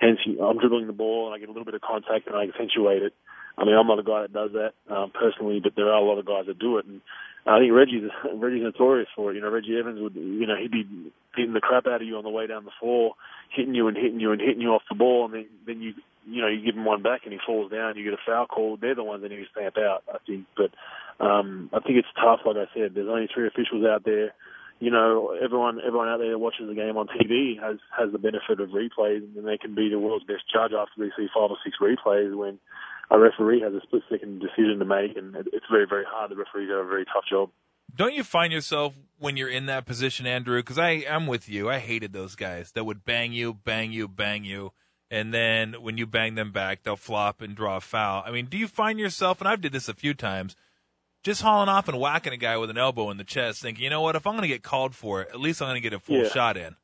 Hence, 0.00 0.18
I'm 0.26 0.58
dribbling 0.58 0.86
the 0.86 0.92
ball 0.92 1.26
and 1.26 1.34
I 1.34 1.38
get 1.38 1.48
a 1.48 1.52
little 1.52 1.64
bit 1.64 1.74
of 1.74 1.80
contact 1.80 2.26
and 2.26 2.36
I 2.36 2.44
accentuate 2.44 3.02
it. 3.02 3.14
I 3.58 3.64
mean, 3.64 3.74
I'm 3.74 3.86
not 3.86 3.98
a 3.98 4.02
guy 4.02 4.22
that 4.22 4.32
does 4.32 4.50
that 4.52 4.72
um, 4.94 5.10
personally, 5.10 5.60
but 5.62 5.72
there 5.76 5.88
are 5.88 6.00
a 6.00 6.04
lot 6.04 6.18
of 6.18 6.26
guys 6.26 6.44
that 6.46 6.58
do 6.58 6.76
it. 6.76 6.84
And 6.84 7.00
I 7.46 7.58
think 7.58 7.72
Reggie's 7.72 8.10
Reggie's 8.34 8.62
notorious 8.62 9.08
for 9.16 9.30
it. 9.30 9.36
You 9.36 9.40
know, 9.40 9.50
Reggie 9.50 9.78
Evans 9.78 10.00
would, 10.00 10.14
you 10.14 10.46
know, 10.46 10.56
he'd 10.60 10.70
be 10.70 10.84
beating 11.34 11.54
the 11.54 11.60
crap 11.60 11.86
out 11.86 12.02
of 12.02 12.06
you 12.06 12.16
on 12.16 12.24
the 12.24 12.30
way 12.30 12.46
down 12.46 12.64
the 12.64 12.76
floor, 12.78 13.14
hitting 13.50 13.74
you 13.74 13.88
and 13.88 13.96
hitting 13.96 14.20
you 14.20 14.32
and 14.32 14.40
hitting 14.40 14.60
you 14.60 14.70
off 14.70 14.82
the 14.90 14.96
ball, 14.96 15.24
and 15.24 15.34
then 15.34 15.46
then 15.66 15.80
you 15.80 15.94
you 16.26 16.42
know 16.42 16.48
you 16.48 16.64
give 16.64 16.74
him 16.74 16.84
one 16.84 17.02
back 17.02 17.22
and 17.24 17.32
he 17.32 17.38
falls 17.46 17.70
down, 17.70 17.96
you 17.96 18.04
get 18.04 18.12
a 18.12 18.22
foul 18.26 18.46
call. 18.46 18.76
They're 18.76 18.94
the 18.94 19.04
ones 19.04 19.22
that 19.22 19.30
need 19.30 19.36
to 19.36 19.50
stamp 19.52 19.78
out, 19.78 20.02
I 20.12 20.18
think. 20.26 20.44
But 20.56 20.72
um, 21.24 21.70
I 21.72 21.80
think 21.80 21.96
it's 21.96 22.08
tough. 22.16 22.40
Like 22.44 22.56
I 22.56 22.68
said, 22.74 22.94
there's 22.94 23.08
only 23.08 23.28
three 23.32 23.46
officials 23.46 23.86
out 23.86 24.04
there 24.04 24.34
you 24.78 24.90
know, 24.90 25.34
everyone 25.42 25.80
everyone 25.84 26.08
out 26.08 26.18
there 26.18 26.30
that 26.30 26.38
watches 26.38 26.68
the 26.68 26.74
game 26.74 26.96
on 26.96 27.08
TV 27.08 27.60
has 27.60 27.78
has 27.96 28.12
the 28.12 28.18
benefit 28.18 28.60
of 28.60 28.70
replays, 28.70 29.24
and 29.36 29.46
they 29.46 29.56
can 29.58 29.74
be 29.74 29.88
the 29.88 29.98
world's 29.98 30.24
best 30.24 30.44
judge 30.52 30.72
after 30.72 30.92
they 30.98 31.10
see 31.16 31.28
five 31.34 31.50
or 31.50 31.56
six 31.64 31.76
replays. 31.80 32.36
When 32.36 32.58
a 33.10 33.18
referee 33.18 33.60
has 33.62 33.72
a 33.72 33.80
split 33.82 34.02
second 34.10 34.40
decision 34.40 34.78
to 34.78 34.84
make, 34.84 35.16
and 35.16 35.34
it's 35.36 35.66
very 35.70 35.86
very 35.88 36.04
hard. 36.06 36.30
The 36.30 36.36
referees 36.36 36.68
have 36.70 36.84
a 36.84 36.88
very 36.88 37.04
tough 37.06 37.24
job. 37.28 37.50
Don't 37.94 38.14
you 38.14 38.24
find 38.24 38.52
yourself 38.52 38.94
when 39.18 39.36
you're 39.36 39.48
in 39.48 39.66
that 39.66 39.86
position, 39.86 40.26
Andrew? 40.26 40.58
Because 40.58 40.78
I 40.78 40.90
am 41.08 41.26
with 41.26 41.48
you. 41.48 41.70
I 41.70 41.78
hated 41.78 42.12
those 42.12 42.34
guys 42.34 42.72
that 42.72 42.84
would 42.84 43.04
bang 43.04 43.32
you, 43.32 43.54
bang 43.54 43.92
you, 43.92 44.08
bang 44.08 44.44
you, 44.44 44.72
and 45.10 45.32
then 45.32 45.74
when 45.80 45.96
you 45.96 46.06
bang 46.06 46.34
them 46.34 46.52
back, 46.52 46.82
they'll 46.82 46.96
flop 46.96 47.40
and 47.40 47.54
draw 47.54 47.76
a 47.76 47.80
foul. 47.80 48.22
I 48.26 48.30
mean, 48.30 48.46
do 48.46 48.58
you 48.58 48.68
find 48.68 48.98
yourself? 48.98 49.40
And 49.40 49.48
I've 49.48 49.62
did 49.62 49.72
this 49.72 49.88
a 49.88 49.94
few 49.94 50.12
times 50.12 50.56
just 51.26 51.42
hauling 51.42 51.68
off 51.68 51.88
and 51.88 51.98
whacking 51.98 52.32
a 52.32 52.36
guy 52.36 52.56
with 52.56 52.70
an 52.70 52.78
elbow 52.78 53.10
in 53.10 53.16
the 53.16 53.24
chest, 53.24 53.60
thinking, 53.60 53.82
you 53.82 53.90
know 53.90 54.00
what, 54.00 54.14
if 54.14 54.28
I'm 54.28 54.34
going 54.34 54.42
to 54.42 54.48
get 54.48 54.62
called 54.62 54.94
for 54.94 55.22
it, 55.22 55.28
at 55.34 55.40
least 55.40 55.60
I'm 55.60 55.66
going 55.66 55.74
to 55.74 55.82
get 55.82 55.92
a 55.92 55.98
full 55.98 56.22
yeah. 56.22 56.28
shot 56.30 56.56
in. 56.56 56.76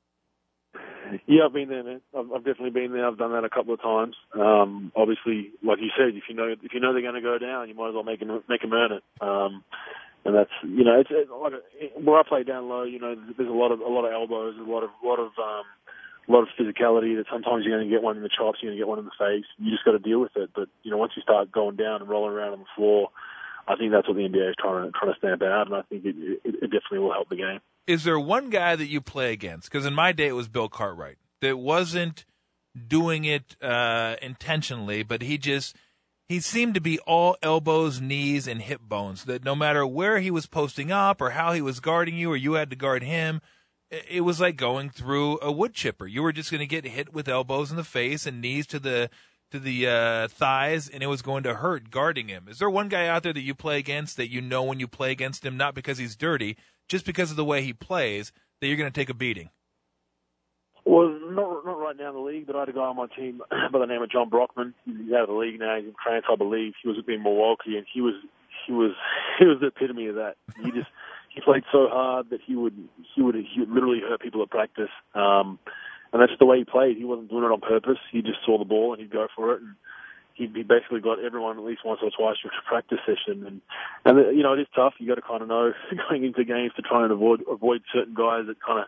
Yeah, 1.29 1.47
I've 1.47 1.53
been 1.53 1.69
there, 1.69 1.85
man. 1.85 2.01
I've, 2.11 2.27
I've 2.33 2.45
definitely 2.45 2.71
been 2.75 2.91
there. 2.93 3.07
I've 3.07 3.19
done 3.19 3.31
that 3.33 3.45
a 3.45 3.51
couple 3.51 3.73
of 3.73 3.81
times. 3.81 4.17
Um, 4.35 4.91
obviously, 4.97 5.53
like 5.63 5.79
you 5.79 5.95
said, 5.97 6.17
if 6.17 6.25
you 6.29 6.35
know 6.35 6.49
if 6.49 6.73
you 6.75 6.81
know 6.81 6.93
they're 6.93 7.03
going 7.07 7.15
to 7.15 7.21
go 7.21 7.39
down, 7.39 7.69
you 7.69 7.75
might 7.75 7.91
as 7.91 7.95
well 7.95 8.03
make 8.03 8.19
them 8.19 8.43
make 8.49 8.63
them 8.63 8.73
earn 8.73 8.93
it. 8.93 9.05
Um, 9.21 9.63
and 10.25 10.35
that's 10.35 10.51
you 10.65 10.83
know, 10.83 10.99
it's, 10.99 11.11
it's 11.13 11.31
like 11.31 11.53
where 12.03 12.19
I 12.19 12.23
play 12.27 12.43
down 12.43 12.69
low. 12.69 12.83
You 12.83 12.99
know, 12.99 13.15
there's 13.37 13.49
a 13.49 13.53
lot 13.53 13.73
of 13.73 13.81
a 13.81 13.93
lot 13.93 14.07
of 14.07 14.13
elbows, 14.13 14.57
a 14.59 14.65
lot 14.65 14.83
of 14.83 14.91
a 15.05 15.07
lot 15.07 15.21
of 15.21 15.37
um, 15.37 15.69
a 16.27 16.33
lot 16.33 16.43
of 16.43 16.49
physicality. 16.59 17.15
That 17.15 17.27
sometimes 17.31 17.65
you're 17.65 17.77
going 17.77 17.87
to 17.87 17.95
get 17.95 18.03
one 18.03 18.17
in 18.17 18.23
the 18.23 18.33
chops, 18.33 18.59
you're 18.63 18.73
going 18.73 18.79
to 18.79 18.83
get 18.83 18.89
one 18.89 18.99
in 18.99 19.05
the 19.05 19.21
face. 19.21 19.45
You 19.59 19.71
just 19.71 19.85
got 19.85 19.93
to 19.93 20.01
deal 20.01 20.19
with 20.19 20.33
it. 20.35 20.49
But 20.57 20.71
you 20.83 20.91
know, 20.91 20.97
once 20.97 21.13
you 21.15 21.21
start 21.21 21.53
going 21.53 21.77
down 21.77 22.01
and 22.01 22.09
rolling 22.09 22.33
around 22.33 22.55
on 22.55 22.61
the 22.61 22.73
floor 22.75 23.11
I 23.67 23.77
think 23.77 23.93
that's 23.93 24.09
what 24.09 24.17
the 24.17 24.23
NBA 24.23 24.51
is 24.51 24.57
trying 24.59 24.87
to 24.87 24.99
trying 24.99 25.13
to 25.13 25.19
stamp 25.19 25.43
out, 25.43 25.67
and 25.67 25.77
I 25.77 25.83
think 25.83 26.05
it, 26.05 26.17
it, 26.45 26.55
it 26.55 26.71
definitely 26.71 26.99
will 26.99 27.13
help 27.13 27.29
the 27.29 27.37
game. 27.37 27.61
Is 27.87 28.05
there 28.05 28.19
one 28.19 28.51
guy 28.51 28.77
that 28.77 28.87
you 28.87 29.01
play 29.01 29.33
against? 29.33 29.71
Because 29.71 29.87
in 29.87 29.95
my 29.95 30.13
day 30.13 30.29
it 30.29 30.33
was 30.33 30.49
Bill 30.49 30.69
Cartwright. 30.69 31.19
That 31.41 31.59
wasn't 31.59 32.25
doing 32.89 33.25
it 33.25 33.57
uh, 33.61 34.17
intentionally, 34.23 35.03
but 35.03 35.23
he 35.23 35.39
just 35.39 35.77
he 36.29 36.41
seemed 36.41 36.75
to 36.75 36.81
be 36.81 36.99
all 37.01 37.37
elbows, 37.43 38.01
knees, 38.01 38.47
and 38.47 38.63
hip 38.63 38.81
bones. 38.81 39.25
That 39.25 39.45
no 39.45 39.55
matter 39.55 39.87
where 39.87 40.19
he 40.19 40.31
was 40.31 40.47
posting 40.47 40.91
up 40.91 41.21
or 41.21 41.31
how 41.31 41.53
he 41.53 41.61
was 41.61 41.81
guarding 41.81 42.17
you, 42.17 42.31
or 42.31 42.37
you 42.37 42.55
had 42.55 42.71
to 42.71 42.77
guard 42.77 43.03
him, 43.03 43.41
it 43.91 44.23
was 44.23 44.41
like 44.41 44.57
going 44.57 44.91
through 44.91 45.39
a 45.43 45.53
wood 45.53 45.75
chipper. 45.75 46.07
You 46.07 46.23
were 46.23 46.33
just 46.33 46.51
going 46.51 46.61
to 46.61 46.67
get 46.67 46.87
hit 46.87 47.13
with 47.13 47.29
elbows 47.29 47.71
in 47.71 47.77
the 47.77 47.85
face 47.85 48.27
and 48.27 48.41
knees 48.41 48.67
to 48.69 48.79
the 48.79 49.11
to 49.53 49.61
the 49.61 49.87
uh, 49.87 50.29
thighs, 50.29 50.89
and 50.89 51.03
it 51.03 51.07
was 51.07 51.23
going 51.23 51.43
to 51.45 51.55
hurt 51.55 51.91
guarding 51.91 52.29
him. 52.29 52.47
Is 52.49 52.59
there 52.59 52.71
one 52.71 52.89
guy 52.89 53.07
out 53.07 53.23
there 53.23 53.33
that 53.33 53.43
you 53.43 53.55
play 53.55 53.79
against 53.79 54.17
that 54.17 54.31
you 54.31 54.41
know 54.41 54.63
when 54.63 54.81
you 54.81 54.89
play 54.89 55.13
against 55.13 55.45
him, 55.45 55.57
not 55.57 55.75
because 55.75 55.99
he's 55.99 56.17
dirty, 56.17 56.57
just 56.89 57.05
because 57.05 57.31
of 57.31 57.37
the 57.37 57.45
way 57.45 57.63
he 57.63 57.73
plays, 57.73 58.33
that 58.61 58.67
you're 58.67 58.77
going 58.77 58.91
to 58.91 59.01
take 59.01 59.11
a 59.11 59.15
beating? 59.15 59.51
Well, 60.85 61.09
not 61.09 61.65
not 61.65 61.79
right 61.79 61.97
now 61.97 62.09
in 62.09 62.15
the 62.15 62.21
league, 62.21 62.47
but 62.47 62.57
I 62.57 62.61
had 62.61 62.71
a 62.71 62.73
guy 62.73 62.81
on 62.81 62.97
my 62.97 63.07
team 63.15 63.41
by 63.73 63.79
the 63.79 63.87
name 63.87 64.03
of 64.03 64.11
Jon 64.11 64.29
Brockman. 64.29 64.75
He's 64.85 65.13
out 65.13 65.23
of 65.23 65.29
the 65.29 65.35
league 65.35 65.61
now. 65.61 65.77
He's 65.77 65.87
in 65.87 65.95
France, 66.03 66.25
I 66.31 66.37
believe. 66.37 66.73
He 66.83 66.89
was 66.89 66.99
in 67.07 67.23
Milwaukee, 67.23 67.77
and 67.77 67.87
he 67.93 68.01
was 68.01 68.15
he 68.67 68.73
was 68.73 68.93
he 69.39 69.47
was 69.47 69.59
the 69.61 69.69
epitome 69.69 70.09
of 70.09 70.17
that. 70.17 70.35
He 70.57 70.71
just 70.73 70.89
he 71.29 71.41
played 71.41 71.63
so 71.71 71.89
hard 71.89 72.31
that 72.31 72.41
he 72.45 72.57
would 72.57 72.77
he 73.15 73.23
would 73.23 73.37
he 73.37 73.61
would 73.61 73.71
literally 73.71 74.01
hurt 74.01 74.21
people 74.21 74.43
at 74.43 74.51
practice. 74.51 74.91
Um, 75.15 75.59
and 76.13 76.21
that's 76.21 76.39
the 76.39 76.47
way 76.47 76.59
he 76.59 76.65
played. 76.65 76.97
He 76.97 77.05
wasn't 77.05 77.31
doing 77.31 77.45
it 77.45 77.53
on 77.53 77.61
purpose. 77.61 77.99
He 78.11 78.23
just 78.23 78.45
saw 78.45 78.59
the 78.59 78.65
ball 78.65 78.93
and 78.93 79.01
he'd 79.01 79.11
go 79.11 79.29
for 79.35 79.55
it. 79.55 79.63
And 79.63 79.75
he, 80.35 80.47
he 80.47 80.63
basically 80.63 81.01
got 81.01 81.25
everyone 81.25 81.59
at 81.59 81.65
least 81.65 81.85
once 81.85 82.01
or 82.03 82.11
twice 82.11 82.37
to 82.43 82.49
a 82.49 82.69
practice 82.69 82.99
session. 83.07 83.47
And 83.47 83.61
and 84.05 84.27
uh, 84.27 84.31
you 84.31 84.43
know 84.43 84.53
it 84.53 84.61
is 84.61 84.67
tough. 84.75 84.95
You 84.99 85.09
got 85.09 85.17
to 85.17 85.23
kind 85.23 85.43
of 85.43 85.49
know 85.49 85.73
going 86.09 86.25
into 86.25 86.45
games 86.45 86.73
to 86.77 86.83
try 86.83 87.03
and 87.03 87.13
avoid 87.13 87.43
avoid 87.49 87.83
certain 87.93 88.15
guys 88.15 88.47
that 88.47 88.63
kind 88.65 88.81
of 88.81 88.87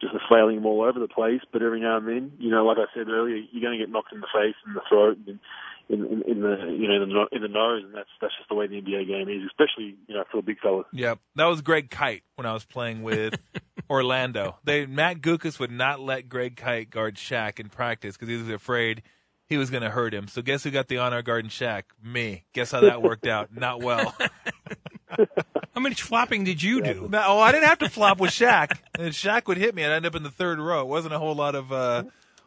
just 0.00 0.14
are 0.14 0.22
flailing 0.28 0.56
them 0.56 0.66
all 0.66 0.82
over 0.82 0.98
the 0.98 1.08
place. 1.08 1.42
But 1.52 1.62
every 1.62 1.80
now 1.80 1.98
and 1.98 2.08
then, 2.08 2.32
you 2.38 2.50
know, 2.50 2.64
like 2.64 2.78
I 2.78 2.86
said 2.94 3.08
earlier, 3.08 3.36
you're 3.36 3.62
going 3.62 3.78
to 3.78 3.84
get 3.84 3.92
knocked 3.92 4.12
in 4.12 4.20
the 4.20 4.32
face 4.32 4.56
and 4.64 4.74
the 4.74 4.82
throat. 4.88 5.18
And 5.26 5.38
in, 5.90 6.06
in, 6.06 6.22
in 6.22 6.40
the 6.40 6.56
you 6.78 6.86
know 6.86 7.02
in 7.02 7.08
the, 7.08 7.26
in 7.32 7.42
the 7.42 7.48
nose, 7.48 7.82
and 7.84 7.94
that's 7.94 8.08
that's 8.20 8.34
just 8.38 8.48
the 8.48 8.54
way 8.54 8.66
the 8.66 8.80
NBA 8.80 9.08
game 9.08 9.28
is, 9.28 9.42
especially 9.46 9.96
you 10.06 10.14
know 10.14 10.24
for 10.30 10.38
the 10.38 10.42
big 10.42 10.60
fellas. 10.60 10.86
Yep, 10.92 11.18
that 11.34 11.46
was 11.46 11.62
Greg 11.62 11.90
Kite 11.90 12.22
when 12.36 12.46
I 12.46 12.52
was 12.52 12.64
playing 12.64 13.02
with 13.02 13.34
Orlando. 13.90 14.56
They 14.64 14.86
Matt 14.86 15.20
Guokas 15.20 15.58
would 15.58 15.72
not 15.72 16.00
let 16.00 16.28
Greg 16.28 16.56
Kite 16.56 16.88
guard 16.88 17.16
Shaq 17.16 17.58
in 17.58 17.68
practice 17.68 18.16
because 18.16 18.28
he 18.28 18.36
was 18.36 18.48
afraid 18.48 19.02
he 19.46 19.58
was 19.58 19.68
going 19.68 19.82
to 19.82 19.90
hurt 19.90 20.14
him. 20.14 20.28
So 20.28 20.40
guess 20.40 20.62
who 20.62 20.70
got 20.70 20.86
the 20.86 20.98
honor 20.98 21.22
guarding 21.22 21.50
Shaq? 21.50 21.82
Me. 22.02 22.44
Guess 22.52 22.70
how 22.70 22.80
that 22.80 23.02
worked 23.02 23.26
out? 23.26 23.54
Not 23.54 23.82
well. 23.82 24.16
How 25.74 25.80
much 25.80 26.02
flopping 26.02 26.44
did 26.44 26.62
you 26.62 26.82
do? 26.82 27.08
No, 27.10 27.22
oh, 27.26 27.38
I 27.40 27.52
didn't 27.52 27.68
have 27.68 27.78
to 27.80 27.88
flop 27.88 28.20
with 28.20 28.30
Shaq. 28.30 28.78
And 28.98 29.12
Shaq 29.12 29.46
would 29.46 29.56
hit 29.56 29.74
me, 29.74 29.82
and 29.82 29.92
I'd 29.92 29.96
end 29.96 30.06
up 30.06 30.14
in 30.14 30.22
the 30.22 30.30
third 30.30 30.58
row. 30.58 30.82
It 30.82 30.88
wasn't 30.88 31.14
a 31.14 31.18
whole 31.18 31.34
lot 31.34 31.54
of 31.54 31.72
uh, 31.72 32.04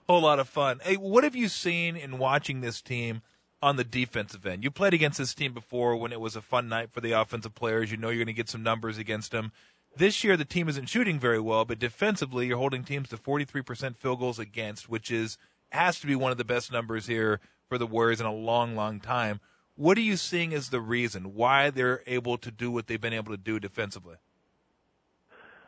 whole 0.08 0.22
lot 0.22 0.40
of 0.40 0.48
fun. 0.48 0.80
Hey, 0.84 0.96
what 0.96 1.24
have 1.24 1.36
you 1.36 1.48
seen 1.48 1.96
in 1.96 2.20
watching 2.20 2.62
this 2.62 2.82
team 2.82 3.22
on 3.62 3.76
the 3.76 3.84
defensive 3.84 4.46
end? 4.46 4.64
You 4.64 4.72
played 4.72 4.94
against 4.94 5.18
this 5.18 5.34
team 5.34 5.54
before 5.54 5.96
when 5.96 6.12
it 6.12 6.20
was 6.20 6.36
a 6.36 6.42
fun 6.42 6.70
night 6.70 6.92
for 6.92 7.02
the 7.02 7.12
offensive 7.12 7.56
players. 7.56 7.92
You 7.92 7.98
know 7.98 8.10
you're 8.10 8.18
going 8.24 8.28
to 8.28 8.34
get 8.34 8.50
some 8.50 8.64
numbers 8.64 8.98
against 8.98 9.32
them. 9.32 9.52
This 9.96 10.24
year, 10.24 10.36
the 10.36 10.46
team 10.46 10.68
isn't 10.70 10.90
shooting 10.90 11.20
very 11.20 11.40
well, 11.40 11.66
but 11.66 11.78
defensively, 11.78 12.48
you're 12.48 12.58
holding 12.58 12.84
teams 12.84 13.10
to 13.10 13.18
43% 13.18 13.96
field 13.96 14.20
goals 14.20 14.40
against, 14.40 14.90
which 14.90 15.12
is 15.12 15.38
has 15.72 16.00
to 16.00 16.08
be 16.08 16.16
one 16.16 16.32
of 16.32 16.38
the 16.38 16.44
best 16.44 16.72
numbers 16.72 17.08
here 17.08 17.40
for 17.68 17.78
the 17.78 17.88
Warriors 17.88 18.20
in 18.20 18.26
a 18.26 18.34
long, 18.34 18.76
long 18.76 19.00
time. 19.00 19.40
What 19.76 19.98
are 19.98 20.02
you 20.02 20.18
seeing 20.18 20.54
as 20.54 20.70
the 20.70 20.82
reason 20.82 21.34
why 21.34 21.70
they're 21.72 22.02
able 22.06 22.38
to 22.38 22.52
do 22.52 22.70
what 22.70 22.88
they've 22.88 23.02
been 23.02 23.14
able 23.14 23.32
to 23.32 23.42
do 23.42 23.60
defensively? 23.60 24.16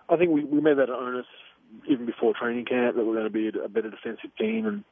I 0.09 0.15
think 0.15 0.29
we, 0.29 0.43
we 0.43 0.61
made 0.61 0.77
that 0.77 0.89
onus 0.89 1.25
even 1.89 2.05
before 2.05 2.33
training 2.39 2.65
camp 2.65 2.95
that 2.95 3.05
we're 3.05 3.13
going 3.13 3.25
to 3.25 3.29
be 3.29 3.49
a 3.59 3.67
better 3.67 3.89
defensive 3.89 4.29
team, 4.39 4.65
and 4.65 4.83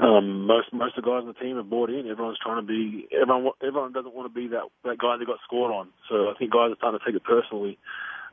um, 0.00 0.46
most 0.46 0.72
most 0.72 0.96
of 0.96 1.04
the 1.04 1.10
guys 1.10 1.22
on 1.22 1.28
the 1.28 1.34
team 1.34 1.56
have 1.56 1.70
bought 1.70 1.90
in. 1.90 2.08
Everyone's 2.08 2.38
trying 2.42 2.60
to 2.60 2.66
be 2.66 3.06
everyone. 3.12 3.52
Everyone 3.62 3.92
doesn't 3.92 4.14
want 4.14 4.32
to 4.32 4.40
be 4.40 4.48
that 4.48 4.62
that 4.84 4.98
guy 4.98 5.16
that 5.16 5.26
got 5.26 5.38
scored 5.44 5.72
on. 5.72 5.88
So 6.08 6.30
I 6.30 6.34
think 6.38 6.52
guys 6.52 6.72
are 6.72 6.76
starting 6.76 6.98
to 6.98 7.06
take 7.06 7.14
it 7.14 7.24
personally. 7.24 7.78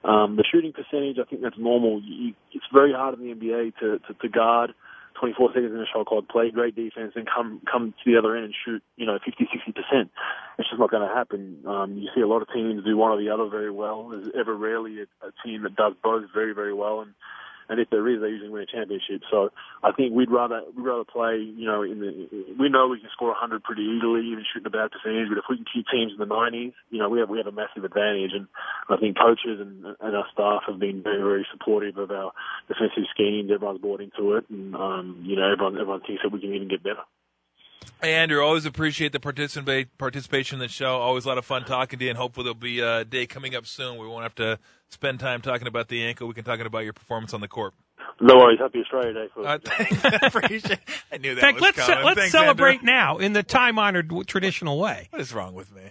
Um, 0.04 0.38
the 0.38 0.46
shooting 0.50 0.72
percentage, 0.72 1.18
I 1.20 1.26
think 1.30 1.42
that's 1.42 1.58
normal. 1.58 2.02
You, 2.04 2.34
it's 2.54 2.66
very 2.74 2.94
hard 2.94 3.20
in 3.20 3.26
the 3.26 3.36
NBA 3.36 3.74
to 3.80 4.00
to, 4.00 4.14
to 4.14 4.30
guard 4.30 4.74
24 5.20 5.50
seconds 5.54 5.74
in 5.74 5.80
a 5.80 5.86
shot 5.86 6.06
clock, 6.08 6.30
play 6.30 6.50
great 6.52 6.76
defense, 6.76 7.14
and 7.16 7.28
come 7.28 7.62
come 7.70 7.94
to 8.04 8.12
the 8.12 8.18
other 8.18 8.36
end 8.36 8.46
and 8.46 8.56
shoot, 8.66 8.82
you 8.96 9.06
know, 9.06 9.20
50, 9.24 9.48
60 9.52 9.72
percent. 9.72 10.12
It's 10.58 10.70
just 10.70 10.80
not 10.80 10.92
going 10.92 11.08
to 11.08 11.14
happen. 11.14 11.64
Um, 11.68 11.98
you 11.98 12.10
see 12.16 12.22
a 12.22 12.28
lot 12.28 12.42
of 12.42 12.48
teams 12.54 12.84
do 12.84 12.96
one 12.96 13.12
or 13.12 13.20
the 13.20 13.30
other 13.30 13.48
very 13.50 13.72
well. 13.72 14.10
There's 14.10 14.30
ever 14.40 14.56
rarely 14.56 15.02
a, 15.02 15.28
a 15.28 15.32
team 15.44 15.64
that 15.64 15.76
does 15.76 15.94
both 16.02 16.26
very, 16.34 16.54
very 16.54 16.74
well, 16.74 17.02
and 17.02 17.14
and 17.70 17.80
if 17.80 17.90
there 17.90 18.08
is, 18.10 18.20
they 18.20 18.34
usually 18.34 18.50
win 18.50 18.64
a 18.64 18.66
championship. 18.66 19.22
So 19.30 19.50
I 19.84 19.92
think 19.94 20.14
we'd 20.14 20.32
rather 20.32 20.62
we'd 20.76 20.84
rather 20.86 21.06
play. 21.06 21.38
You 21.38 21.66
know, 21.66 21.84
in 21.84 22.00
the 22.02 22.12
we 22.58 22.68
know 22.68 22.88
we 22.90 23.00
can 23.00 23.10
score 23.14 23.30
100 23.30 23.64
pretty 23.64 23.86
easily, 23.86 24.26
even 24.26 24.44
shooting 24.50 24.66
a 24.66 24.74
bad 24.74 24.90
percentage. 24.90 25.30
But 25.30 25.38
if 25.38 25.46
we 25.50 25.62
can 25.62 25.70
keep 25.70 25.86
teams 25.88 26.12
in 26.12 26.20
the 26.20 26.26
90s, 26.26 26.74
you 26.90 26.98
know, 26.98 27.10
we 27.10 27.20
have 27.20 27.30
we 27.30 27.38
have 27.38 27.48
a 27.48 27.54
massive 27.54 27.86
advantage. 27.86 28.34
And 28.34 28.48
I 28.90 28.98
think 28.98 29.18
coaches 29.18 29.62
and, 29.62 29.86
and 29.86 30.16
our 30.18 30.26
staff 30.34 30.66
have 30.66 30.80
been 30.80 31.04
very 31.04 31.22
very 31.22 31.46
supportive 31.54 31.98
of 31.98 32.10
our 32.10 32.34
defensive 32.68 33.06
schemes. 33.14 33.52
Everyone's 33.54 33.82
bought 33.82 34.02
into 34.02 34.34
it, 34.34 34.50
and 34.50 34.76
um, 34.76 35.22
you 35.24 35.38
know, 35.38 35.46
everyone 35.46 35.78
everyone 35.78 36.02
thinks 36.02 36.24
that 36.26 36.34
we 36.34 36.42
can 36.42 36.54
even 36.54 36.68
get 36.68 36.84
better. 36.84 37.06
Hey, 38.02 38.16
Andrew, 38.16 38.42
always 38.42 38.66
appreciate 38.66 39.12
the 39.12 39.20
participate 39.20 39.98
participation 39.98 40.56
in 40.56 40.60
the 40.60 40.68
show. 40.68 40.98
Always 41.00 41.26
a 41.26 41.28
lot 41.28 41.38
of 41.38 41.46
fun 41.46 41.66
talking 41.66 42.00
to 42.00 42.06
you, 42.06 42.12
and 42.12 42.18
hopefully 42.18 42.46
there'll 42.46 42.56
be 42.56 42.80
a 42.80 43.04
day 43.04 43.26
coming 43.28 43.56
up 43.56 43.66
soon 43.66 43.96
where 43.98 44.08
we 44.08 44.12
won't 44.12 44.24
have 44.24 44.36
to 44.36 44.58
spend 44.90 45.20
time 45.20 45.42
talking 45.42 45.68
about 45.68 45.90
the 45.90 46.04
ankle. 46.04 46.28
We 46.28 46.34
can 46.34 46.44
talk 46.46 46.60
about 46.60 46.80
your 46.80 46.94
performance 46.94 47.34
on 47.34 47.42
the 47.42 47.48
court. 47.48 47.74
No 48.22 48.38
worries. 48.38 48.60
Happy 48.60 48.80
Australia 48.80 49.14
Day 49.14 49.28
for 49.34 49.48
uh, 49.48 49.58
I 49.68 50.20
appreciate. 50.28 50.80
I 51.12 51.18
knew 51.18 51.36
that. 51.36 51.40
In 51.40 51.42
fact, 51.42 51.56
was 51.56 51.62
let's 51.62 51.78
coming. 51.78 52.06
let's 52.06 52.20
Thanks, 52.20 52.32
celebrate 52.32 52.80
Andrew. 52.80 52.86
now 52.94 53.18
in 53.18 53.34
the 53.34 53.44
time 53.44 53.80
honored 53.80 54.12
traditional 54.28 54.78
way. 54.80 55.08
What 55.12 55.22
is 55.22 55.34
wrong 55.34 55.54
with 55.54 55.74
me? 55.74 55.84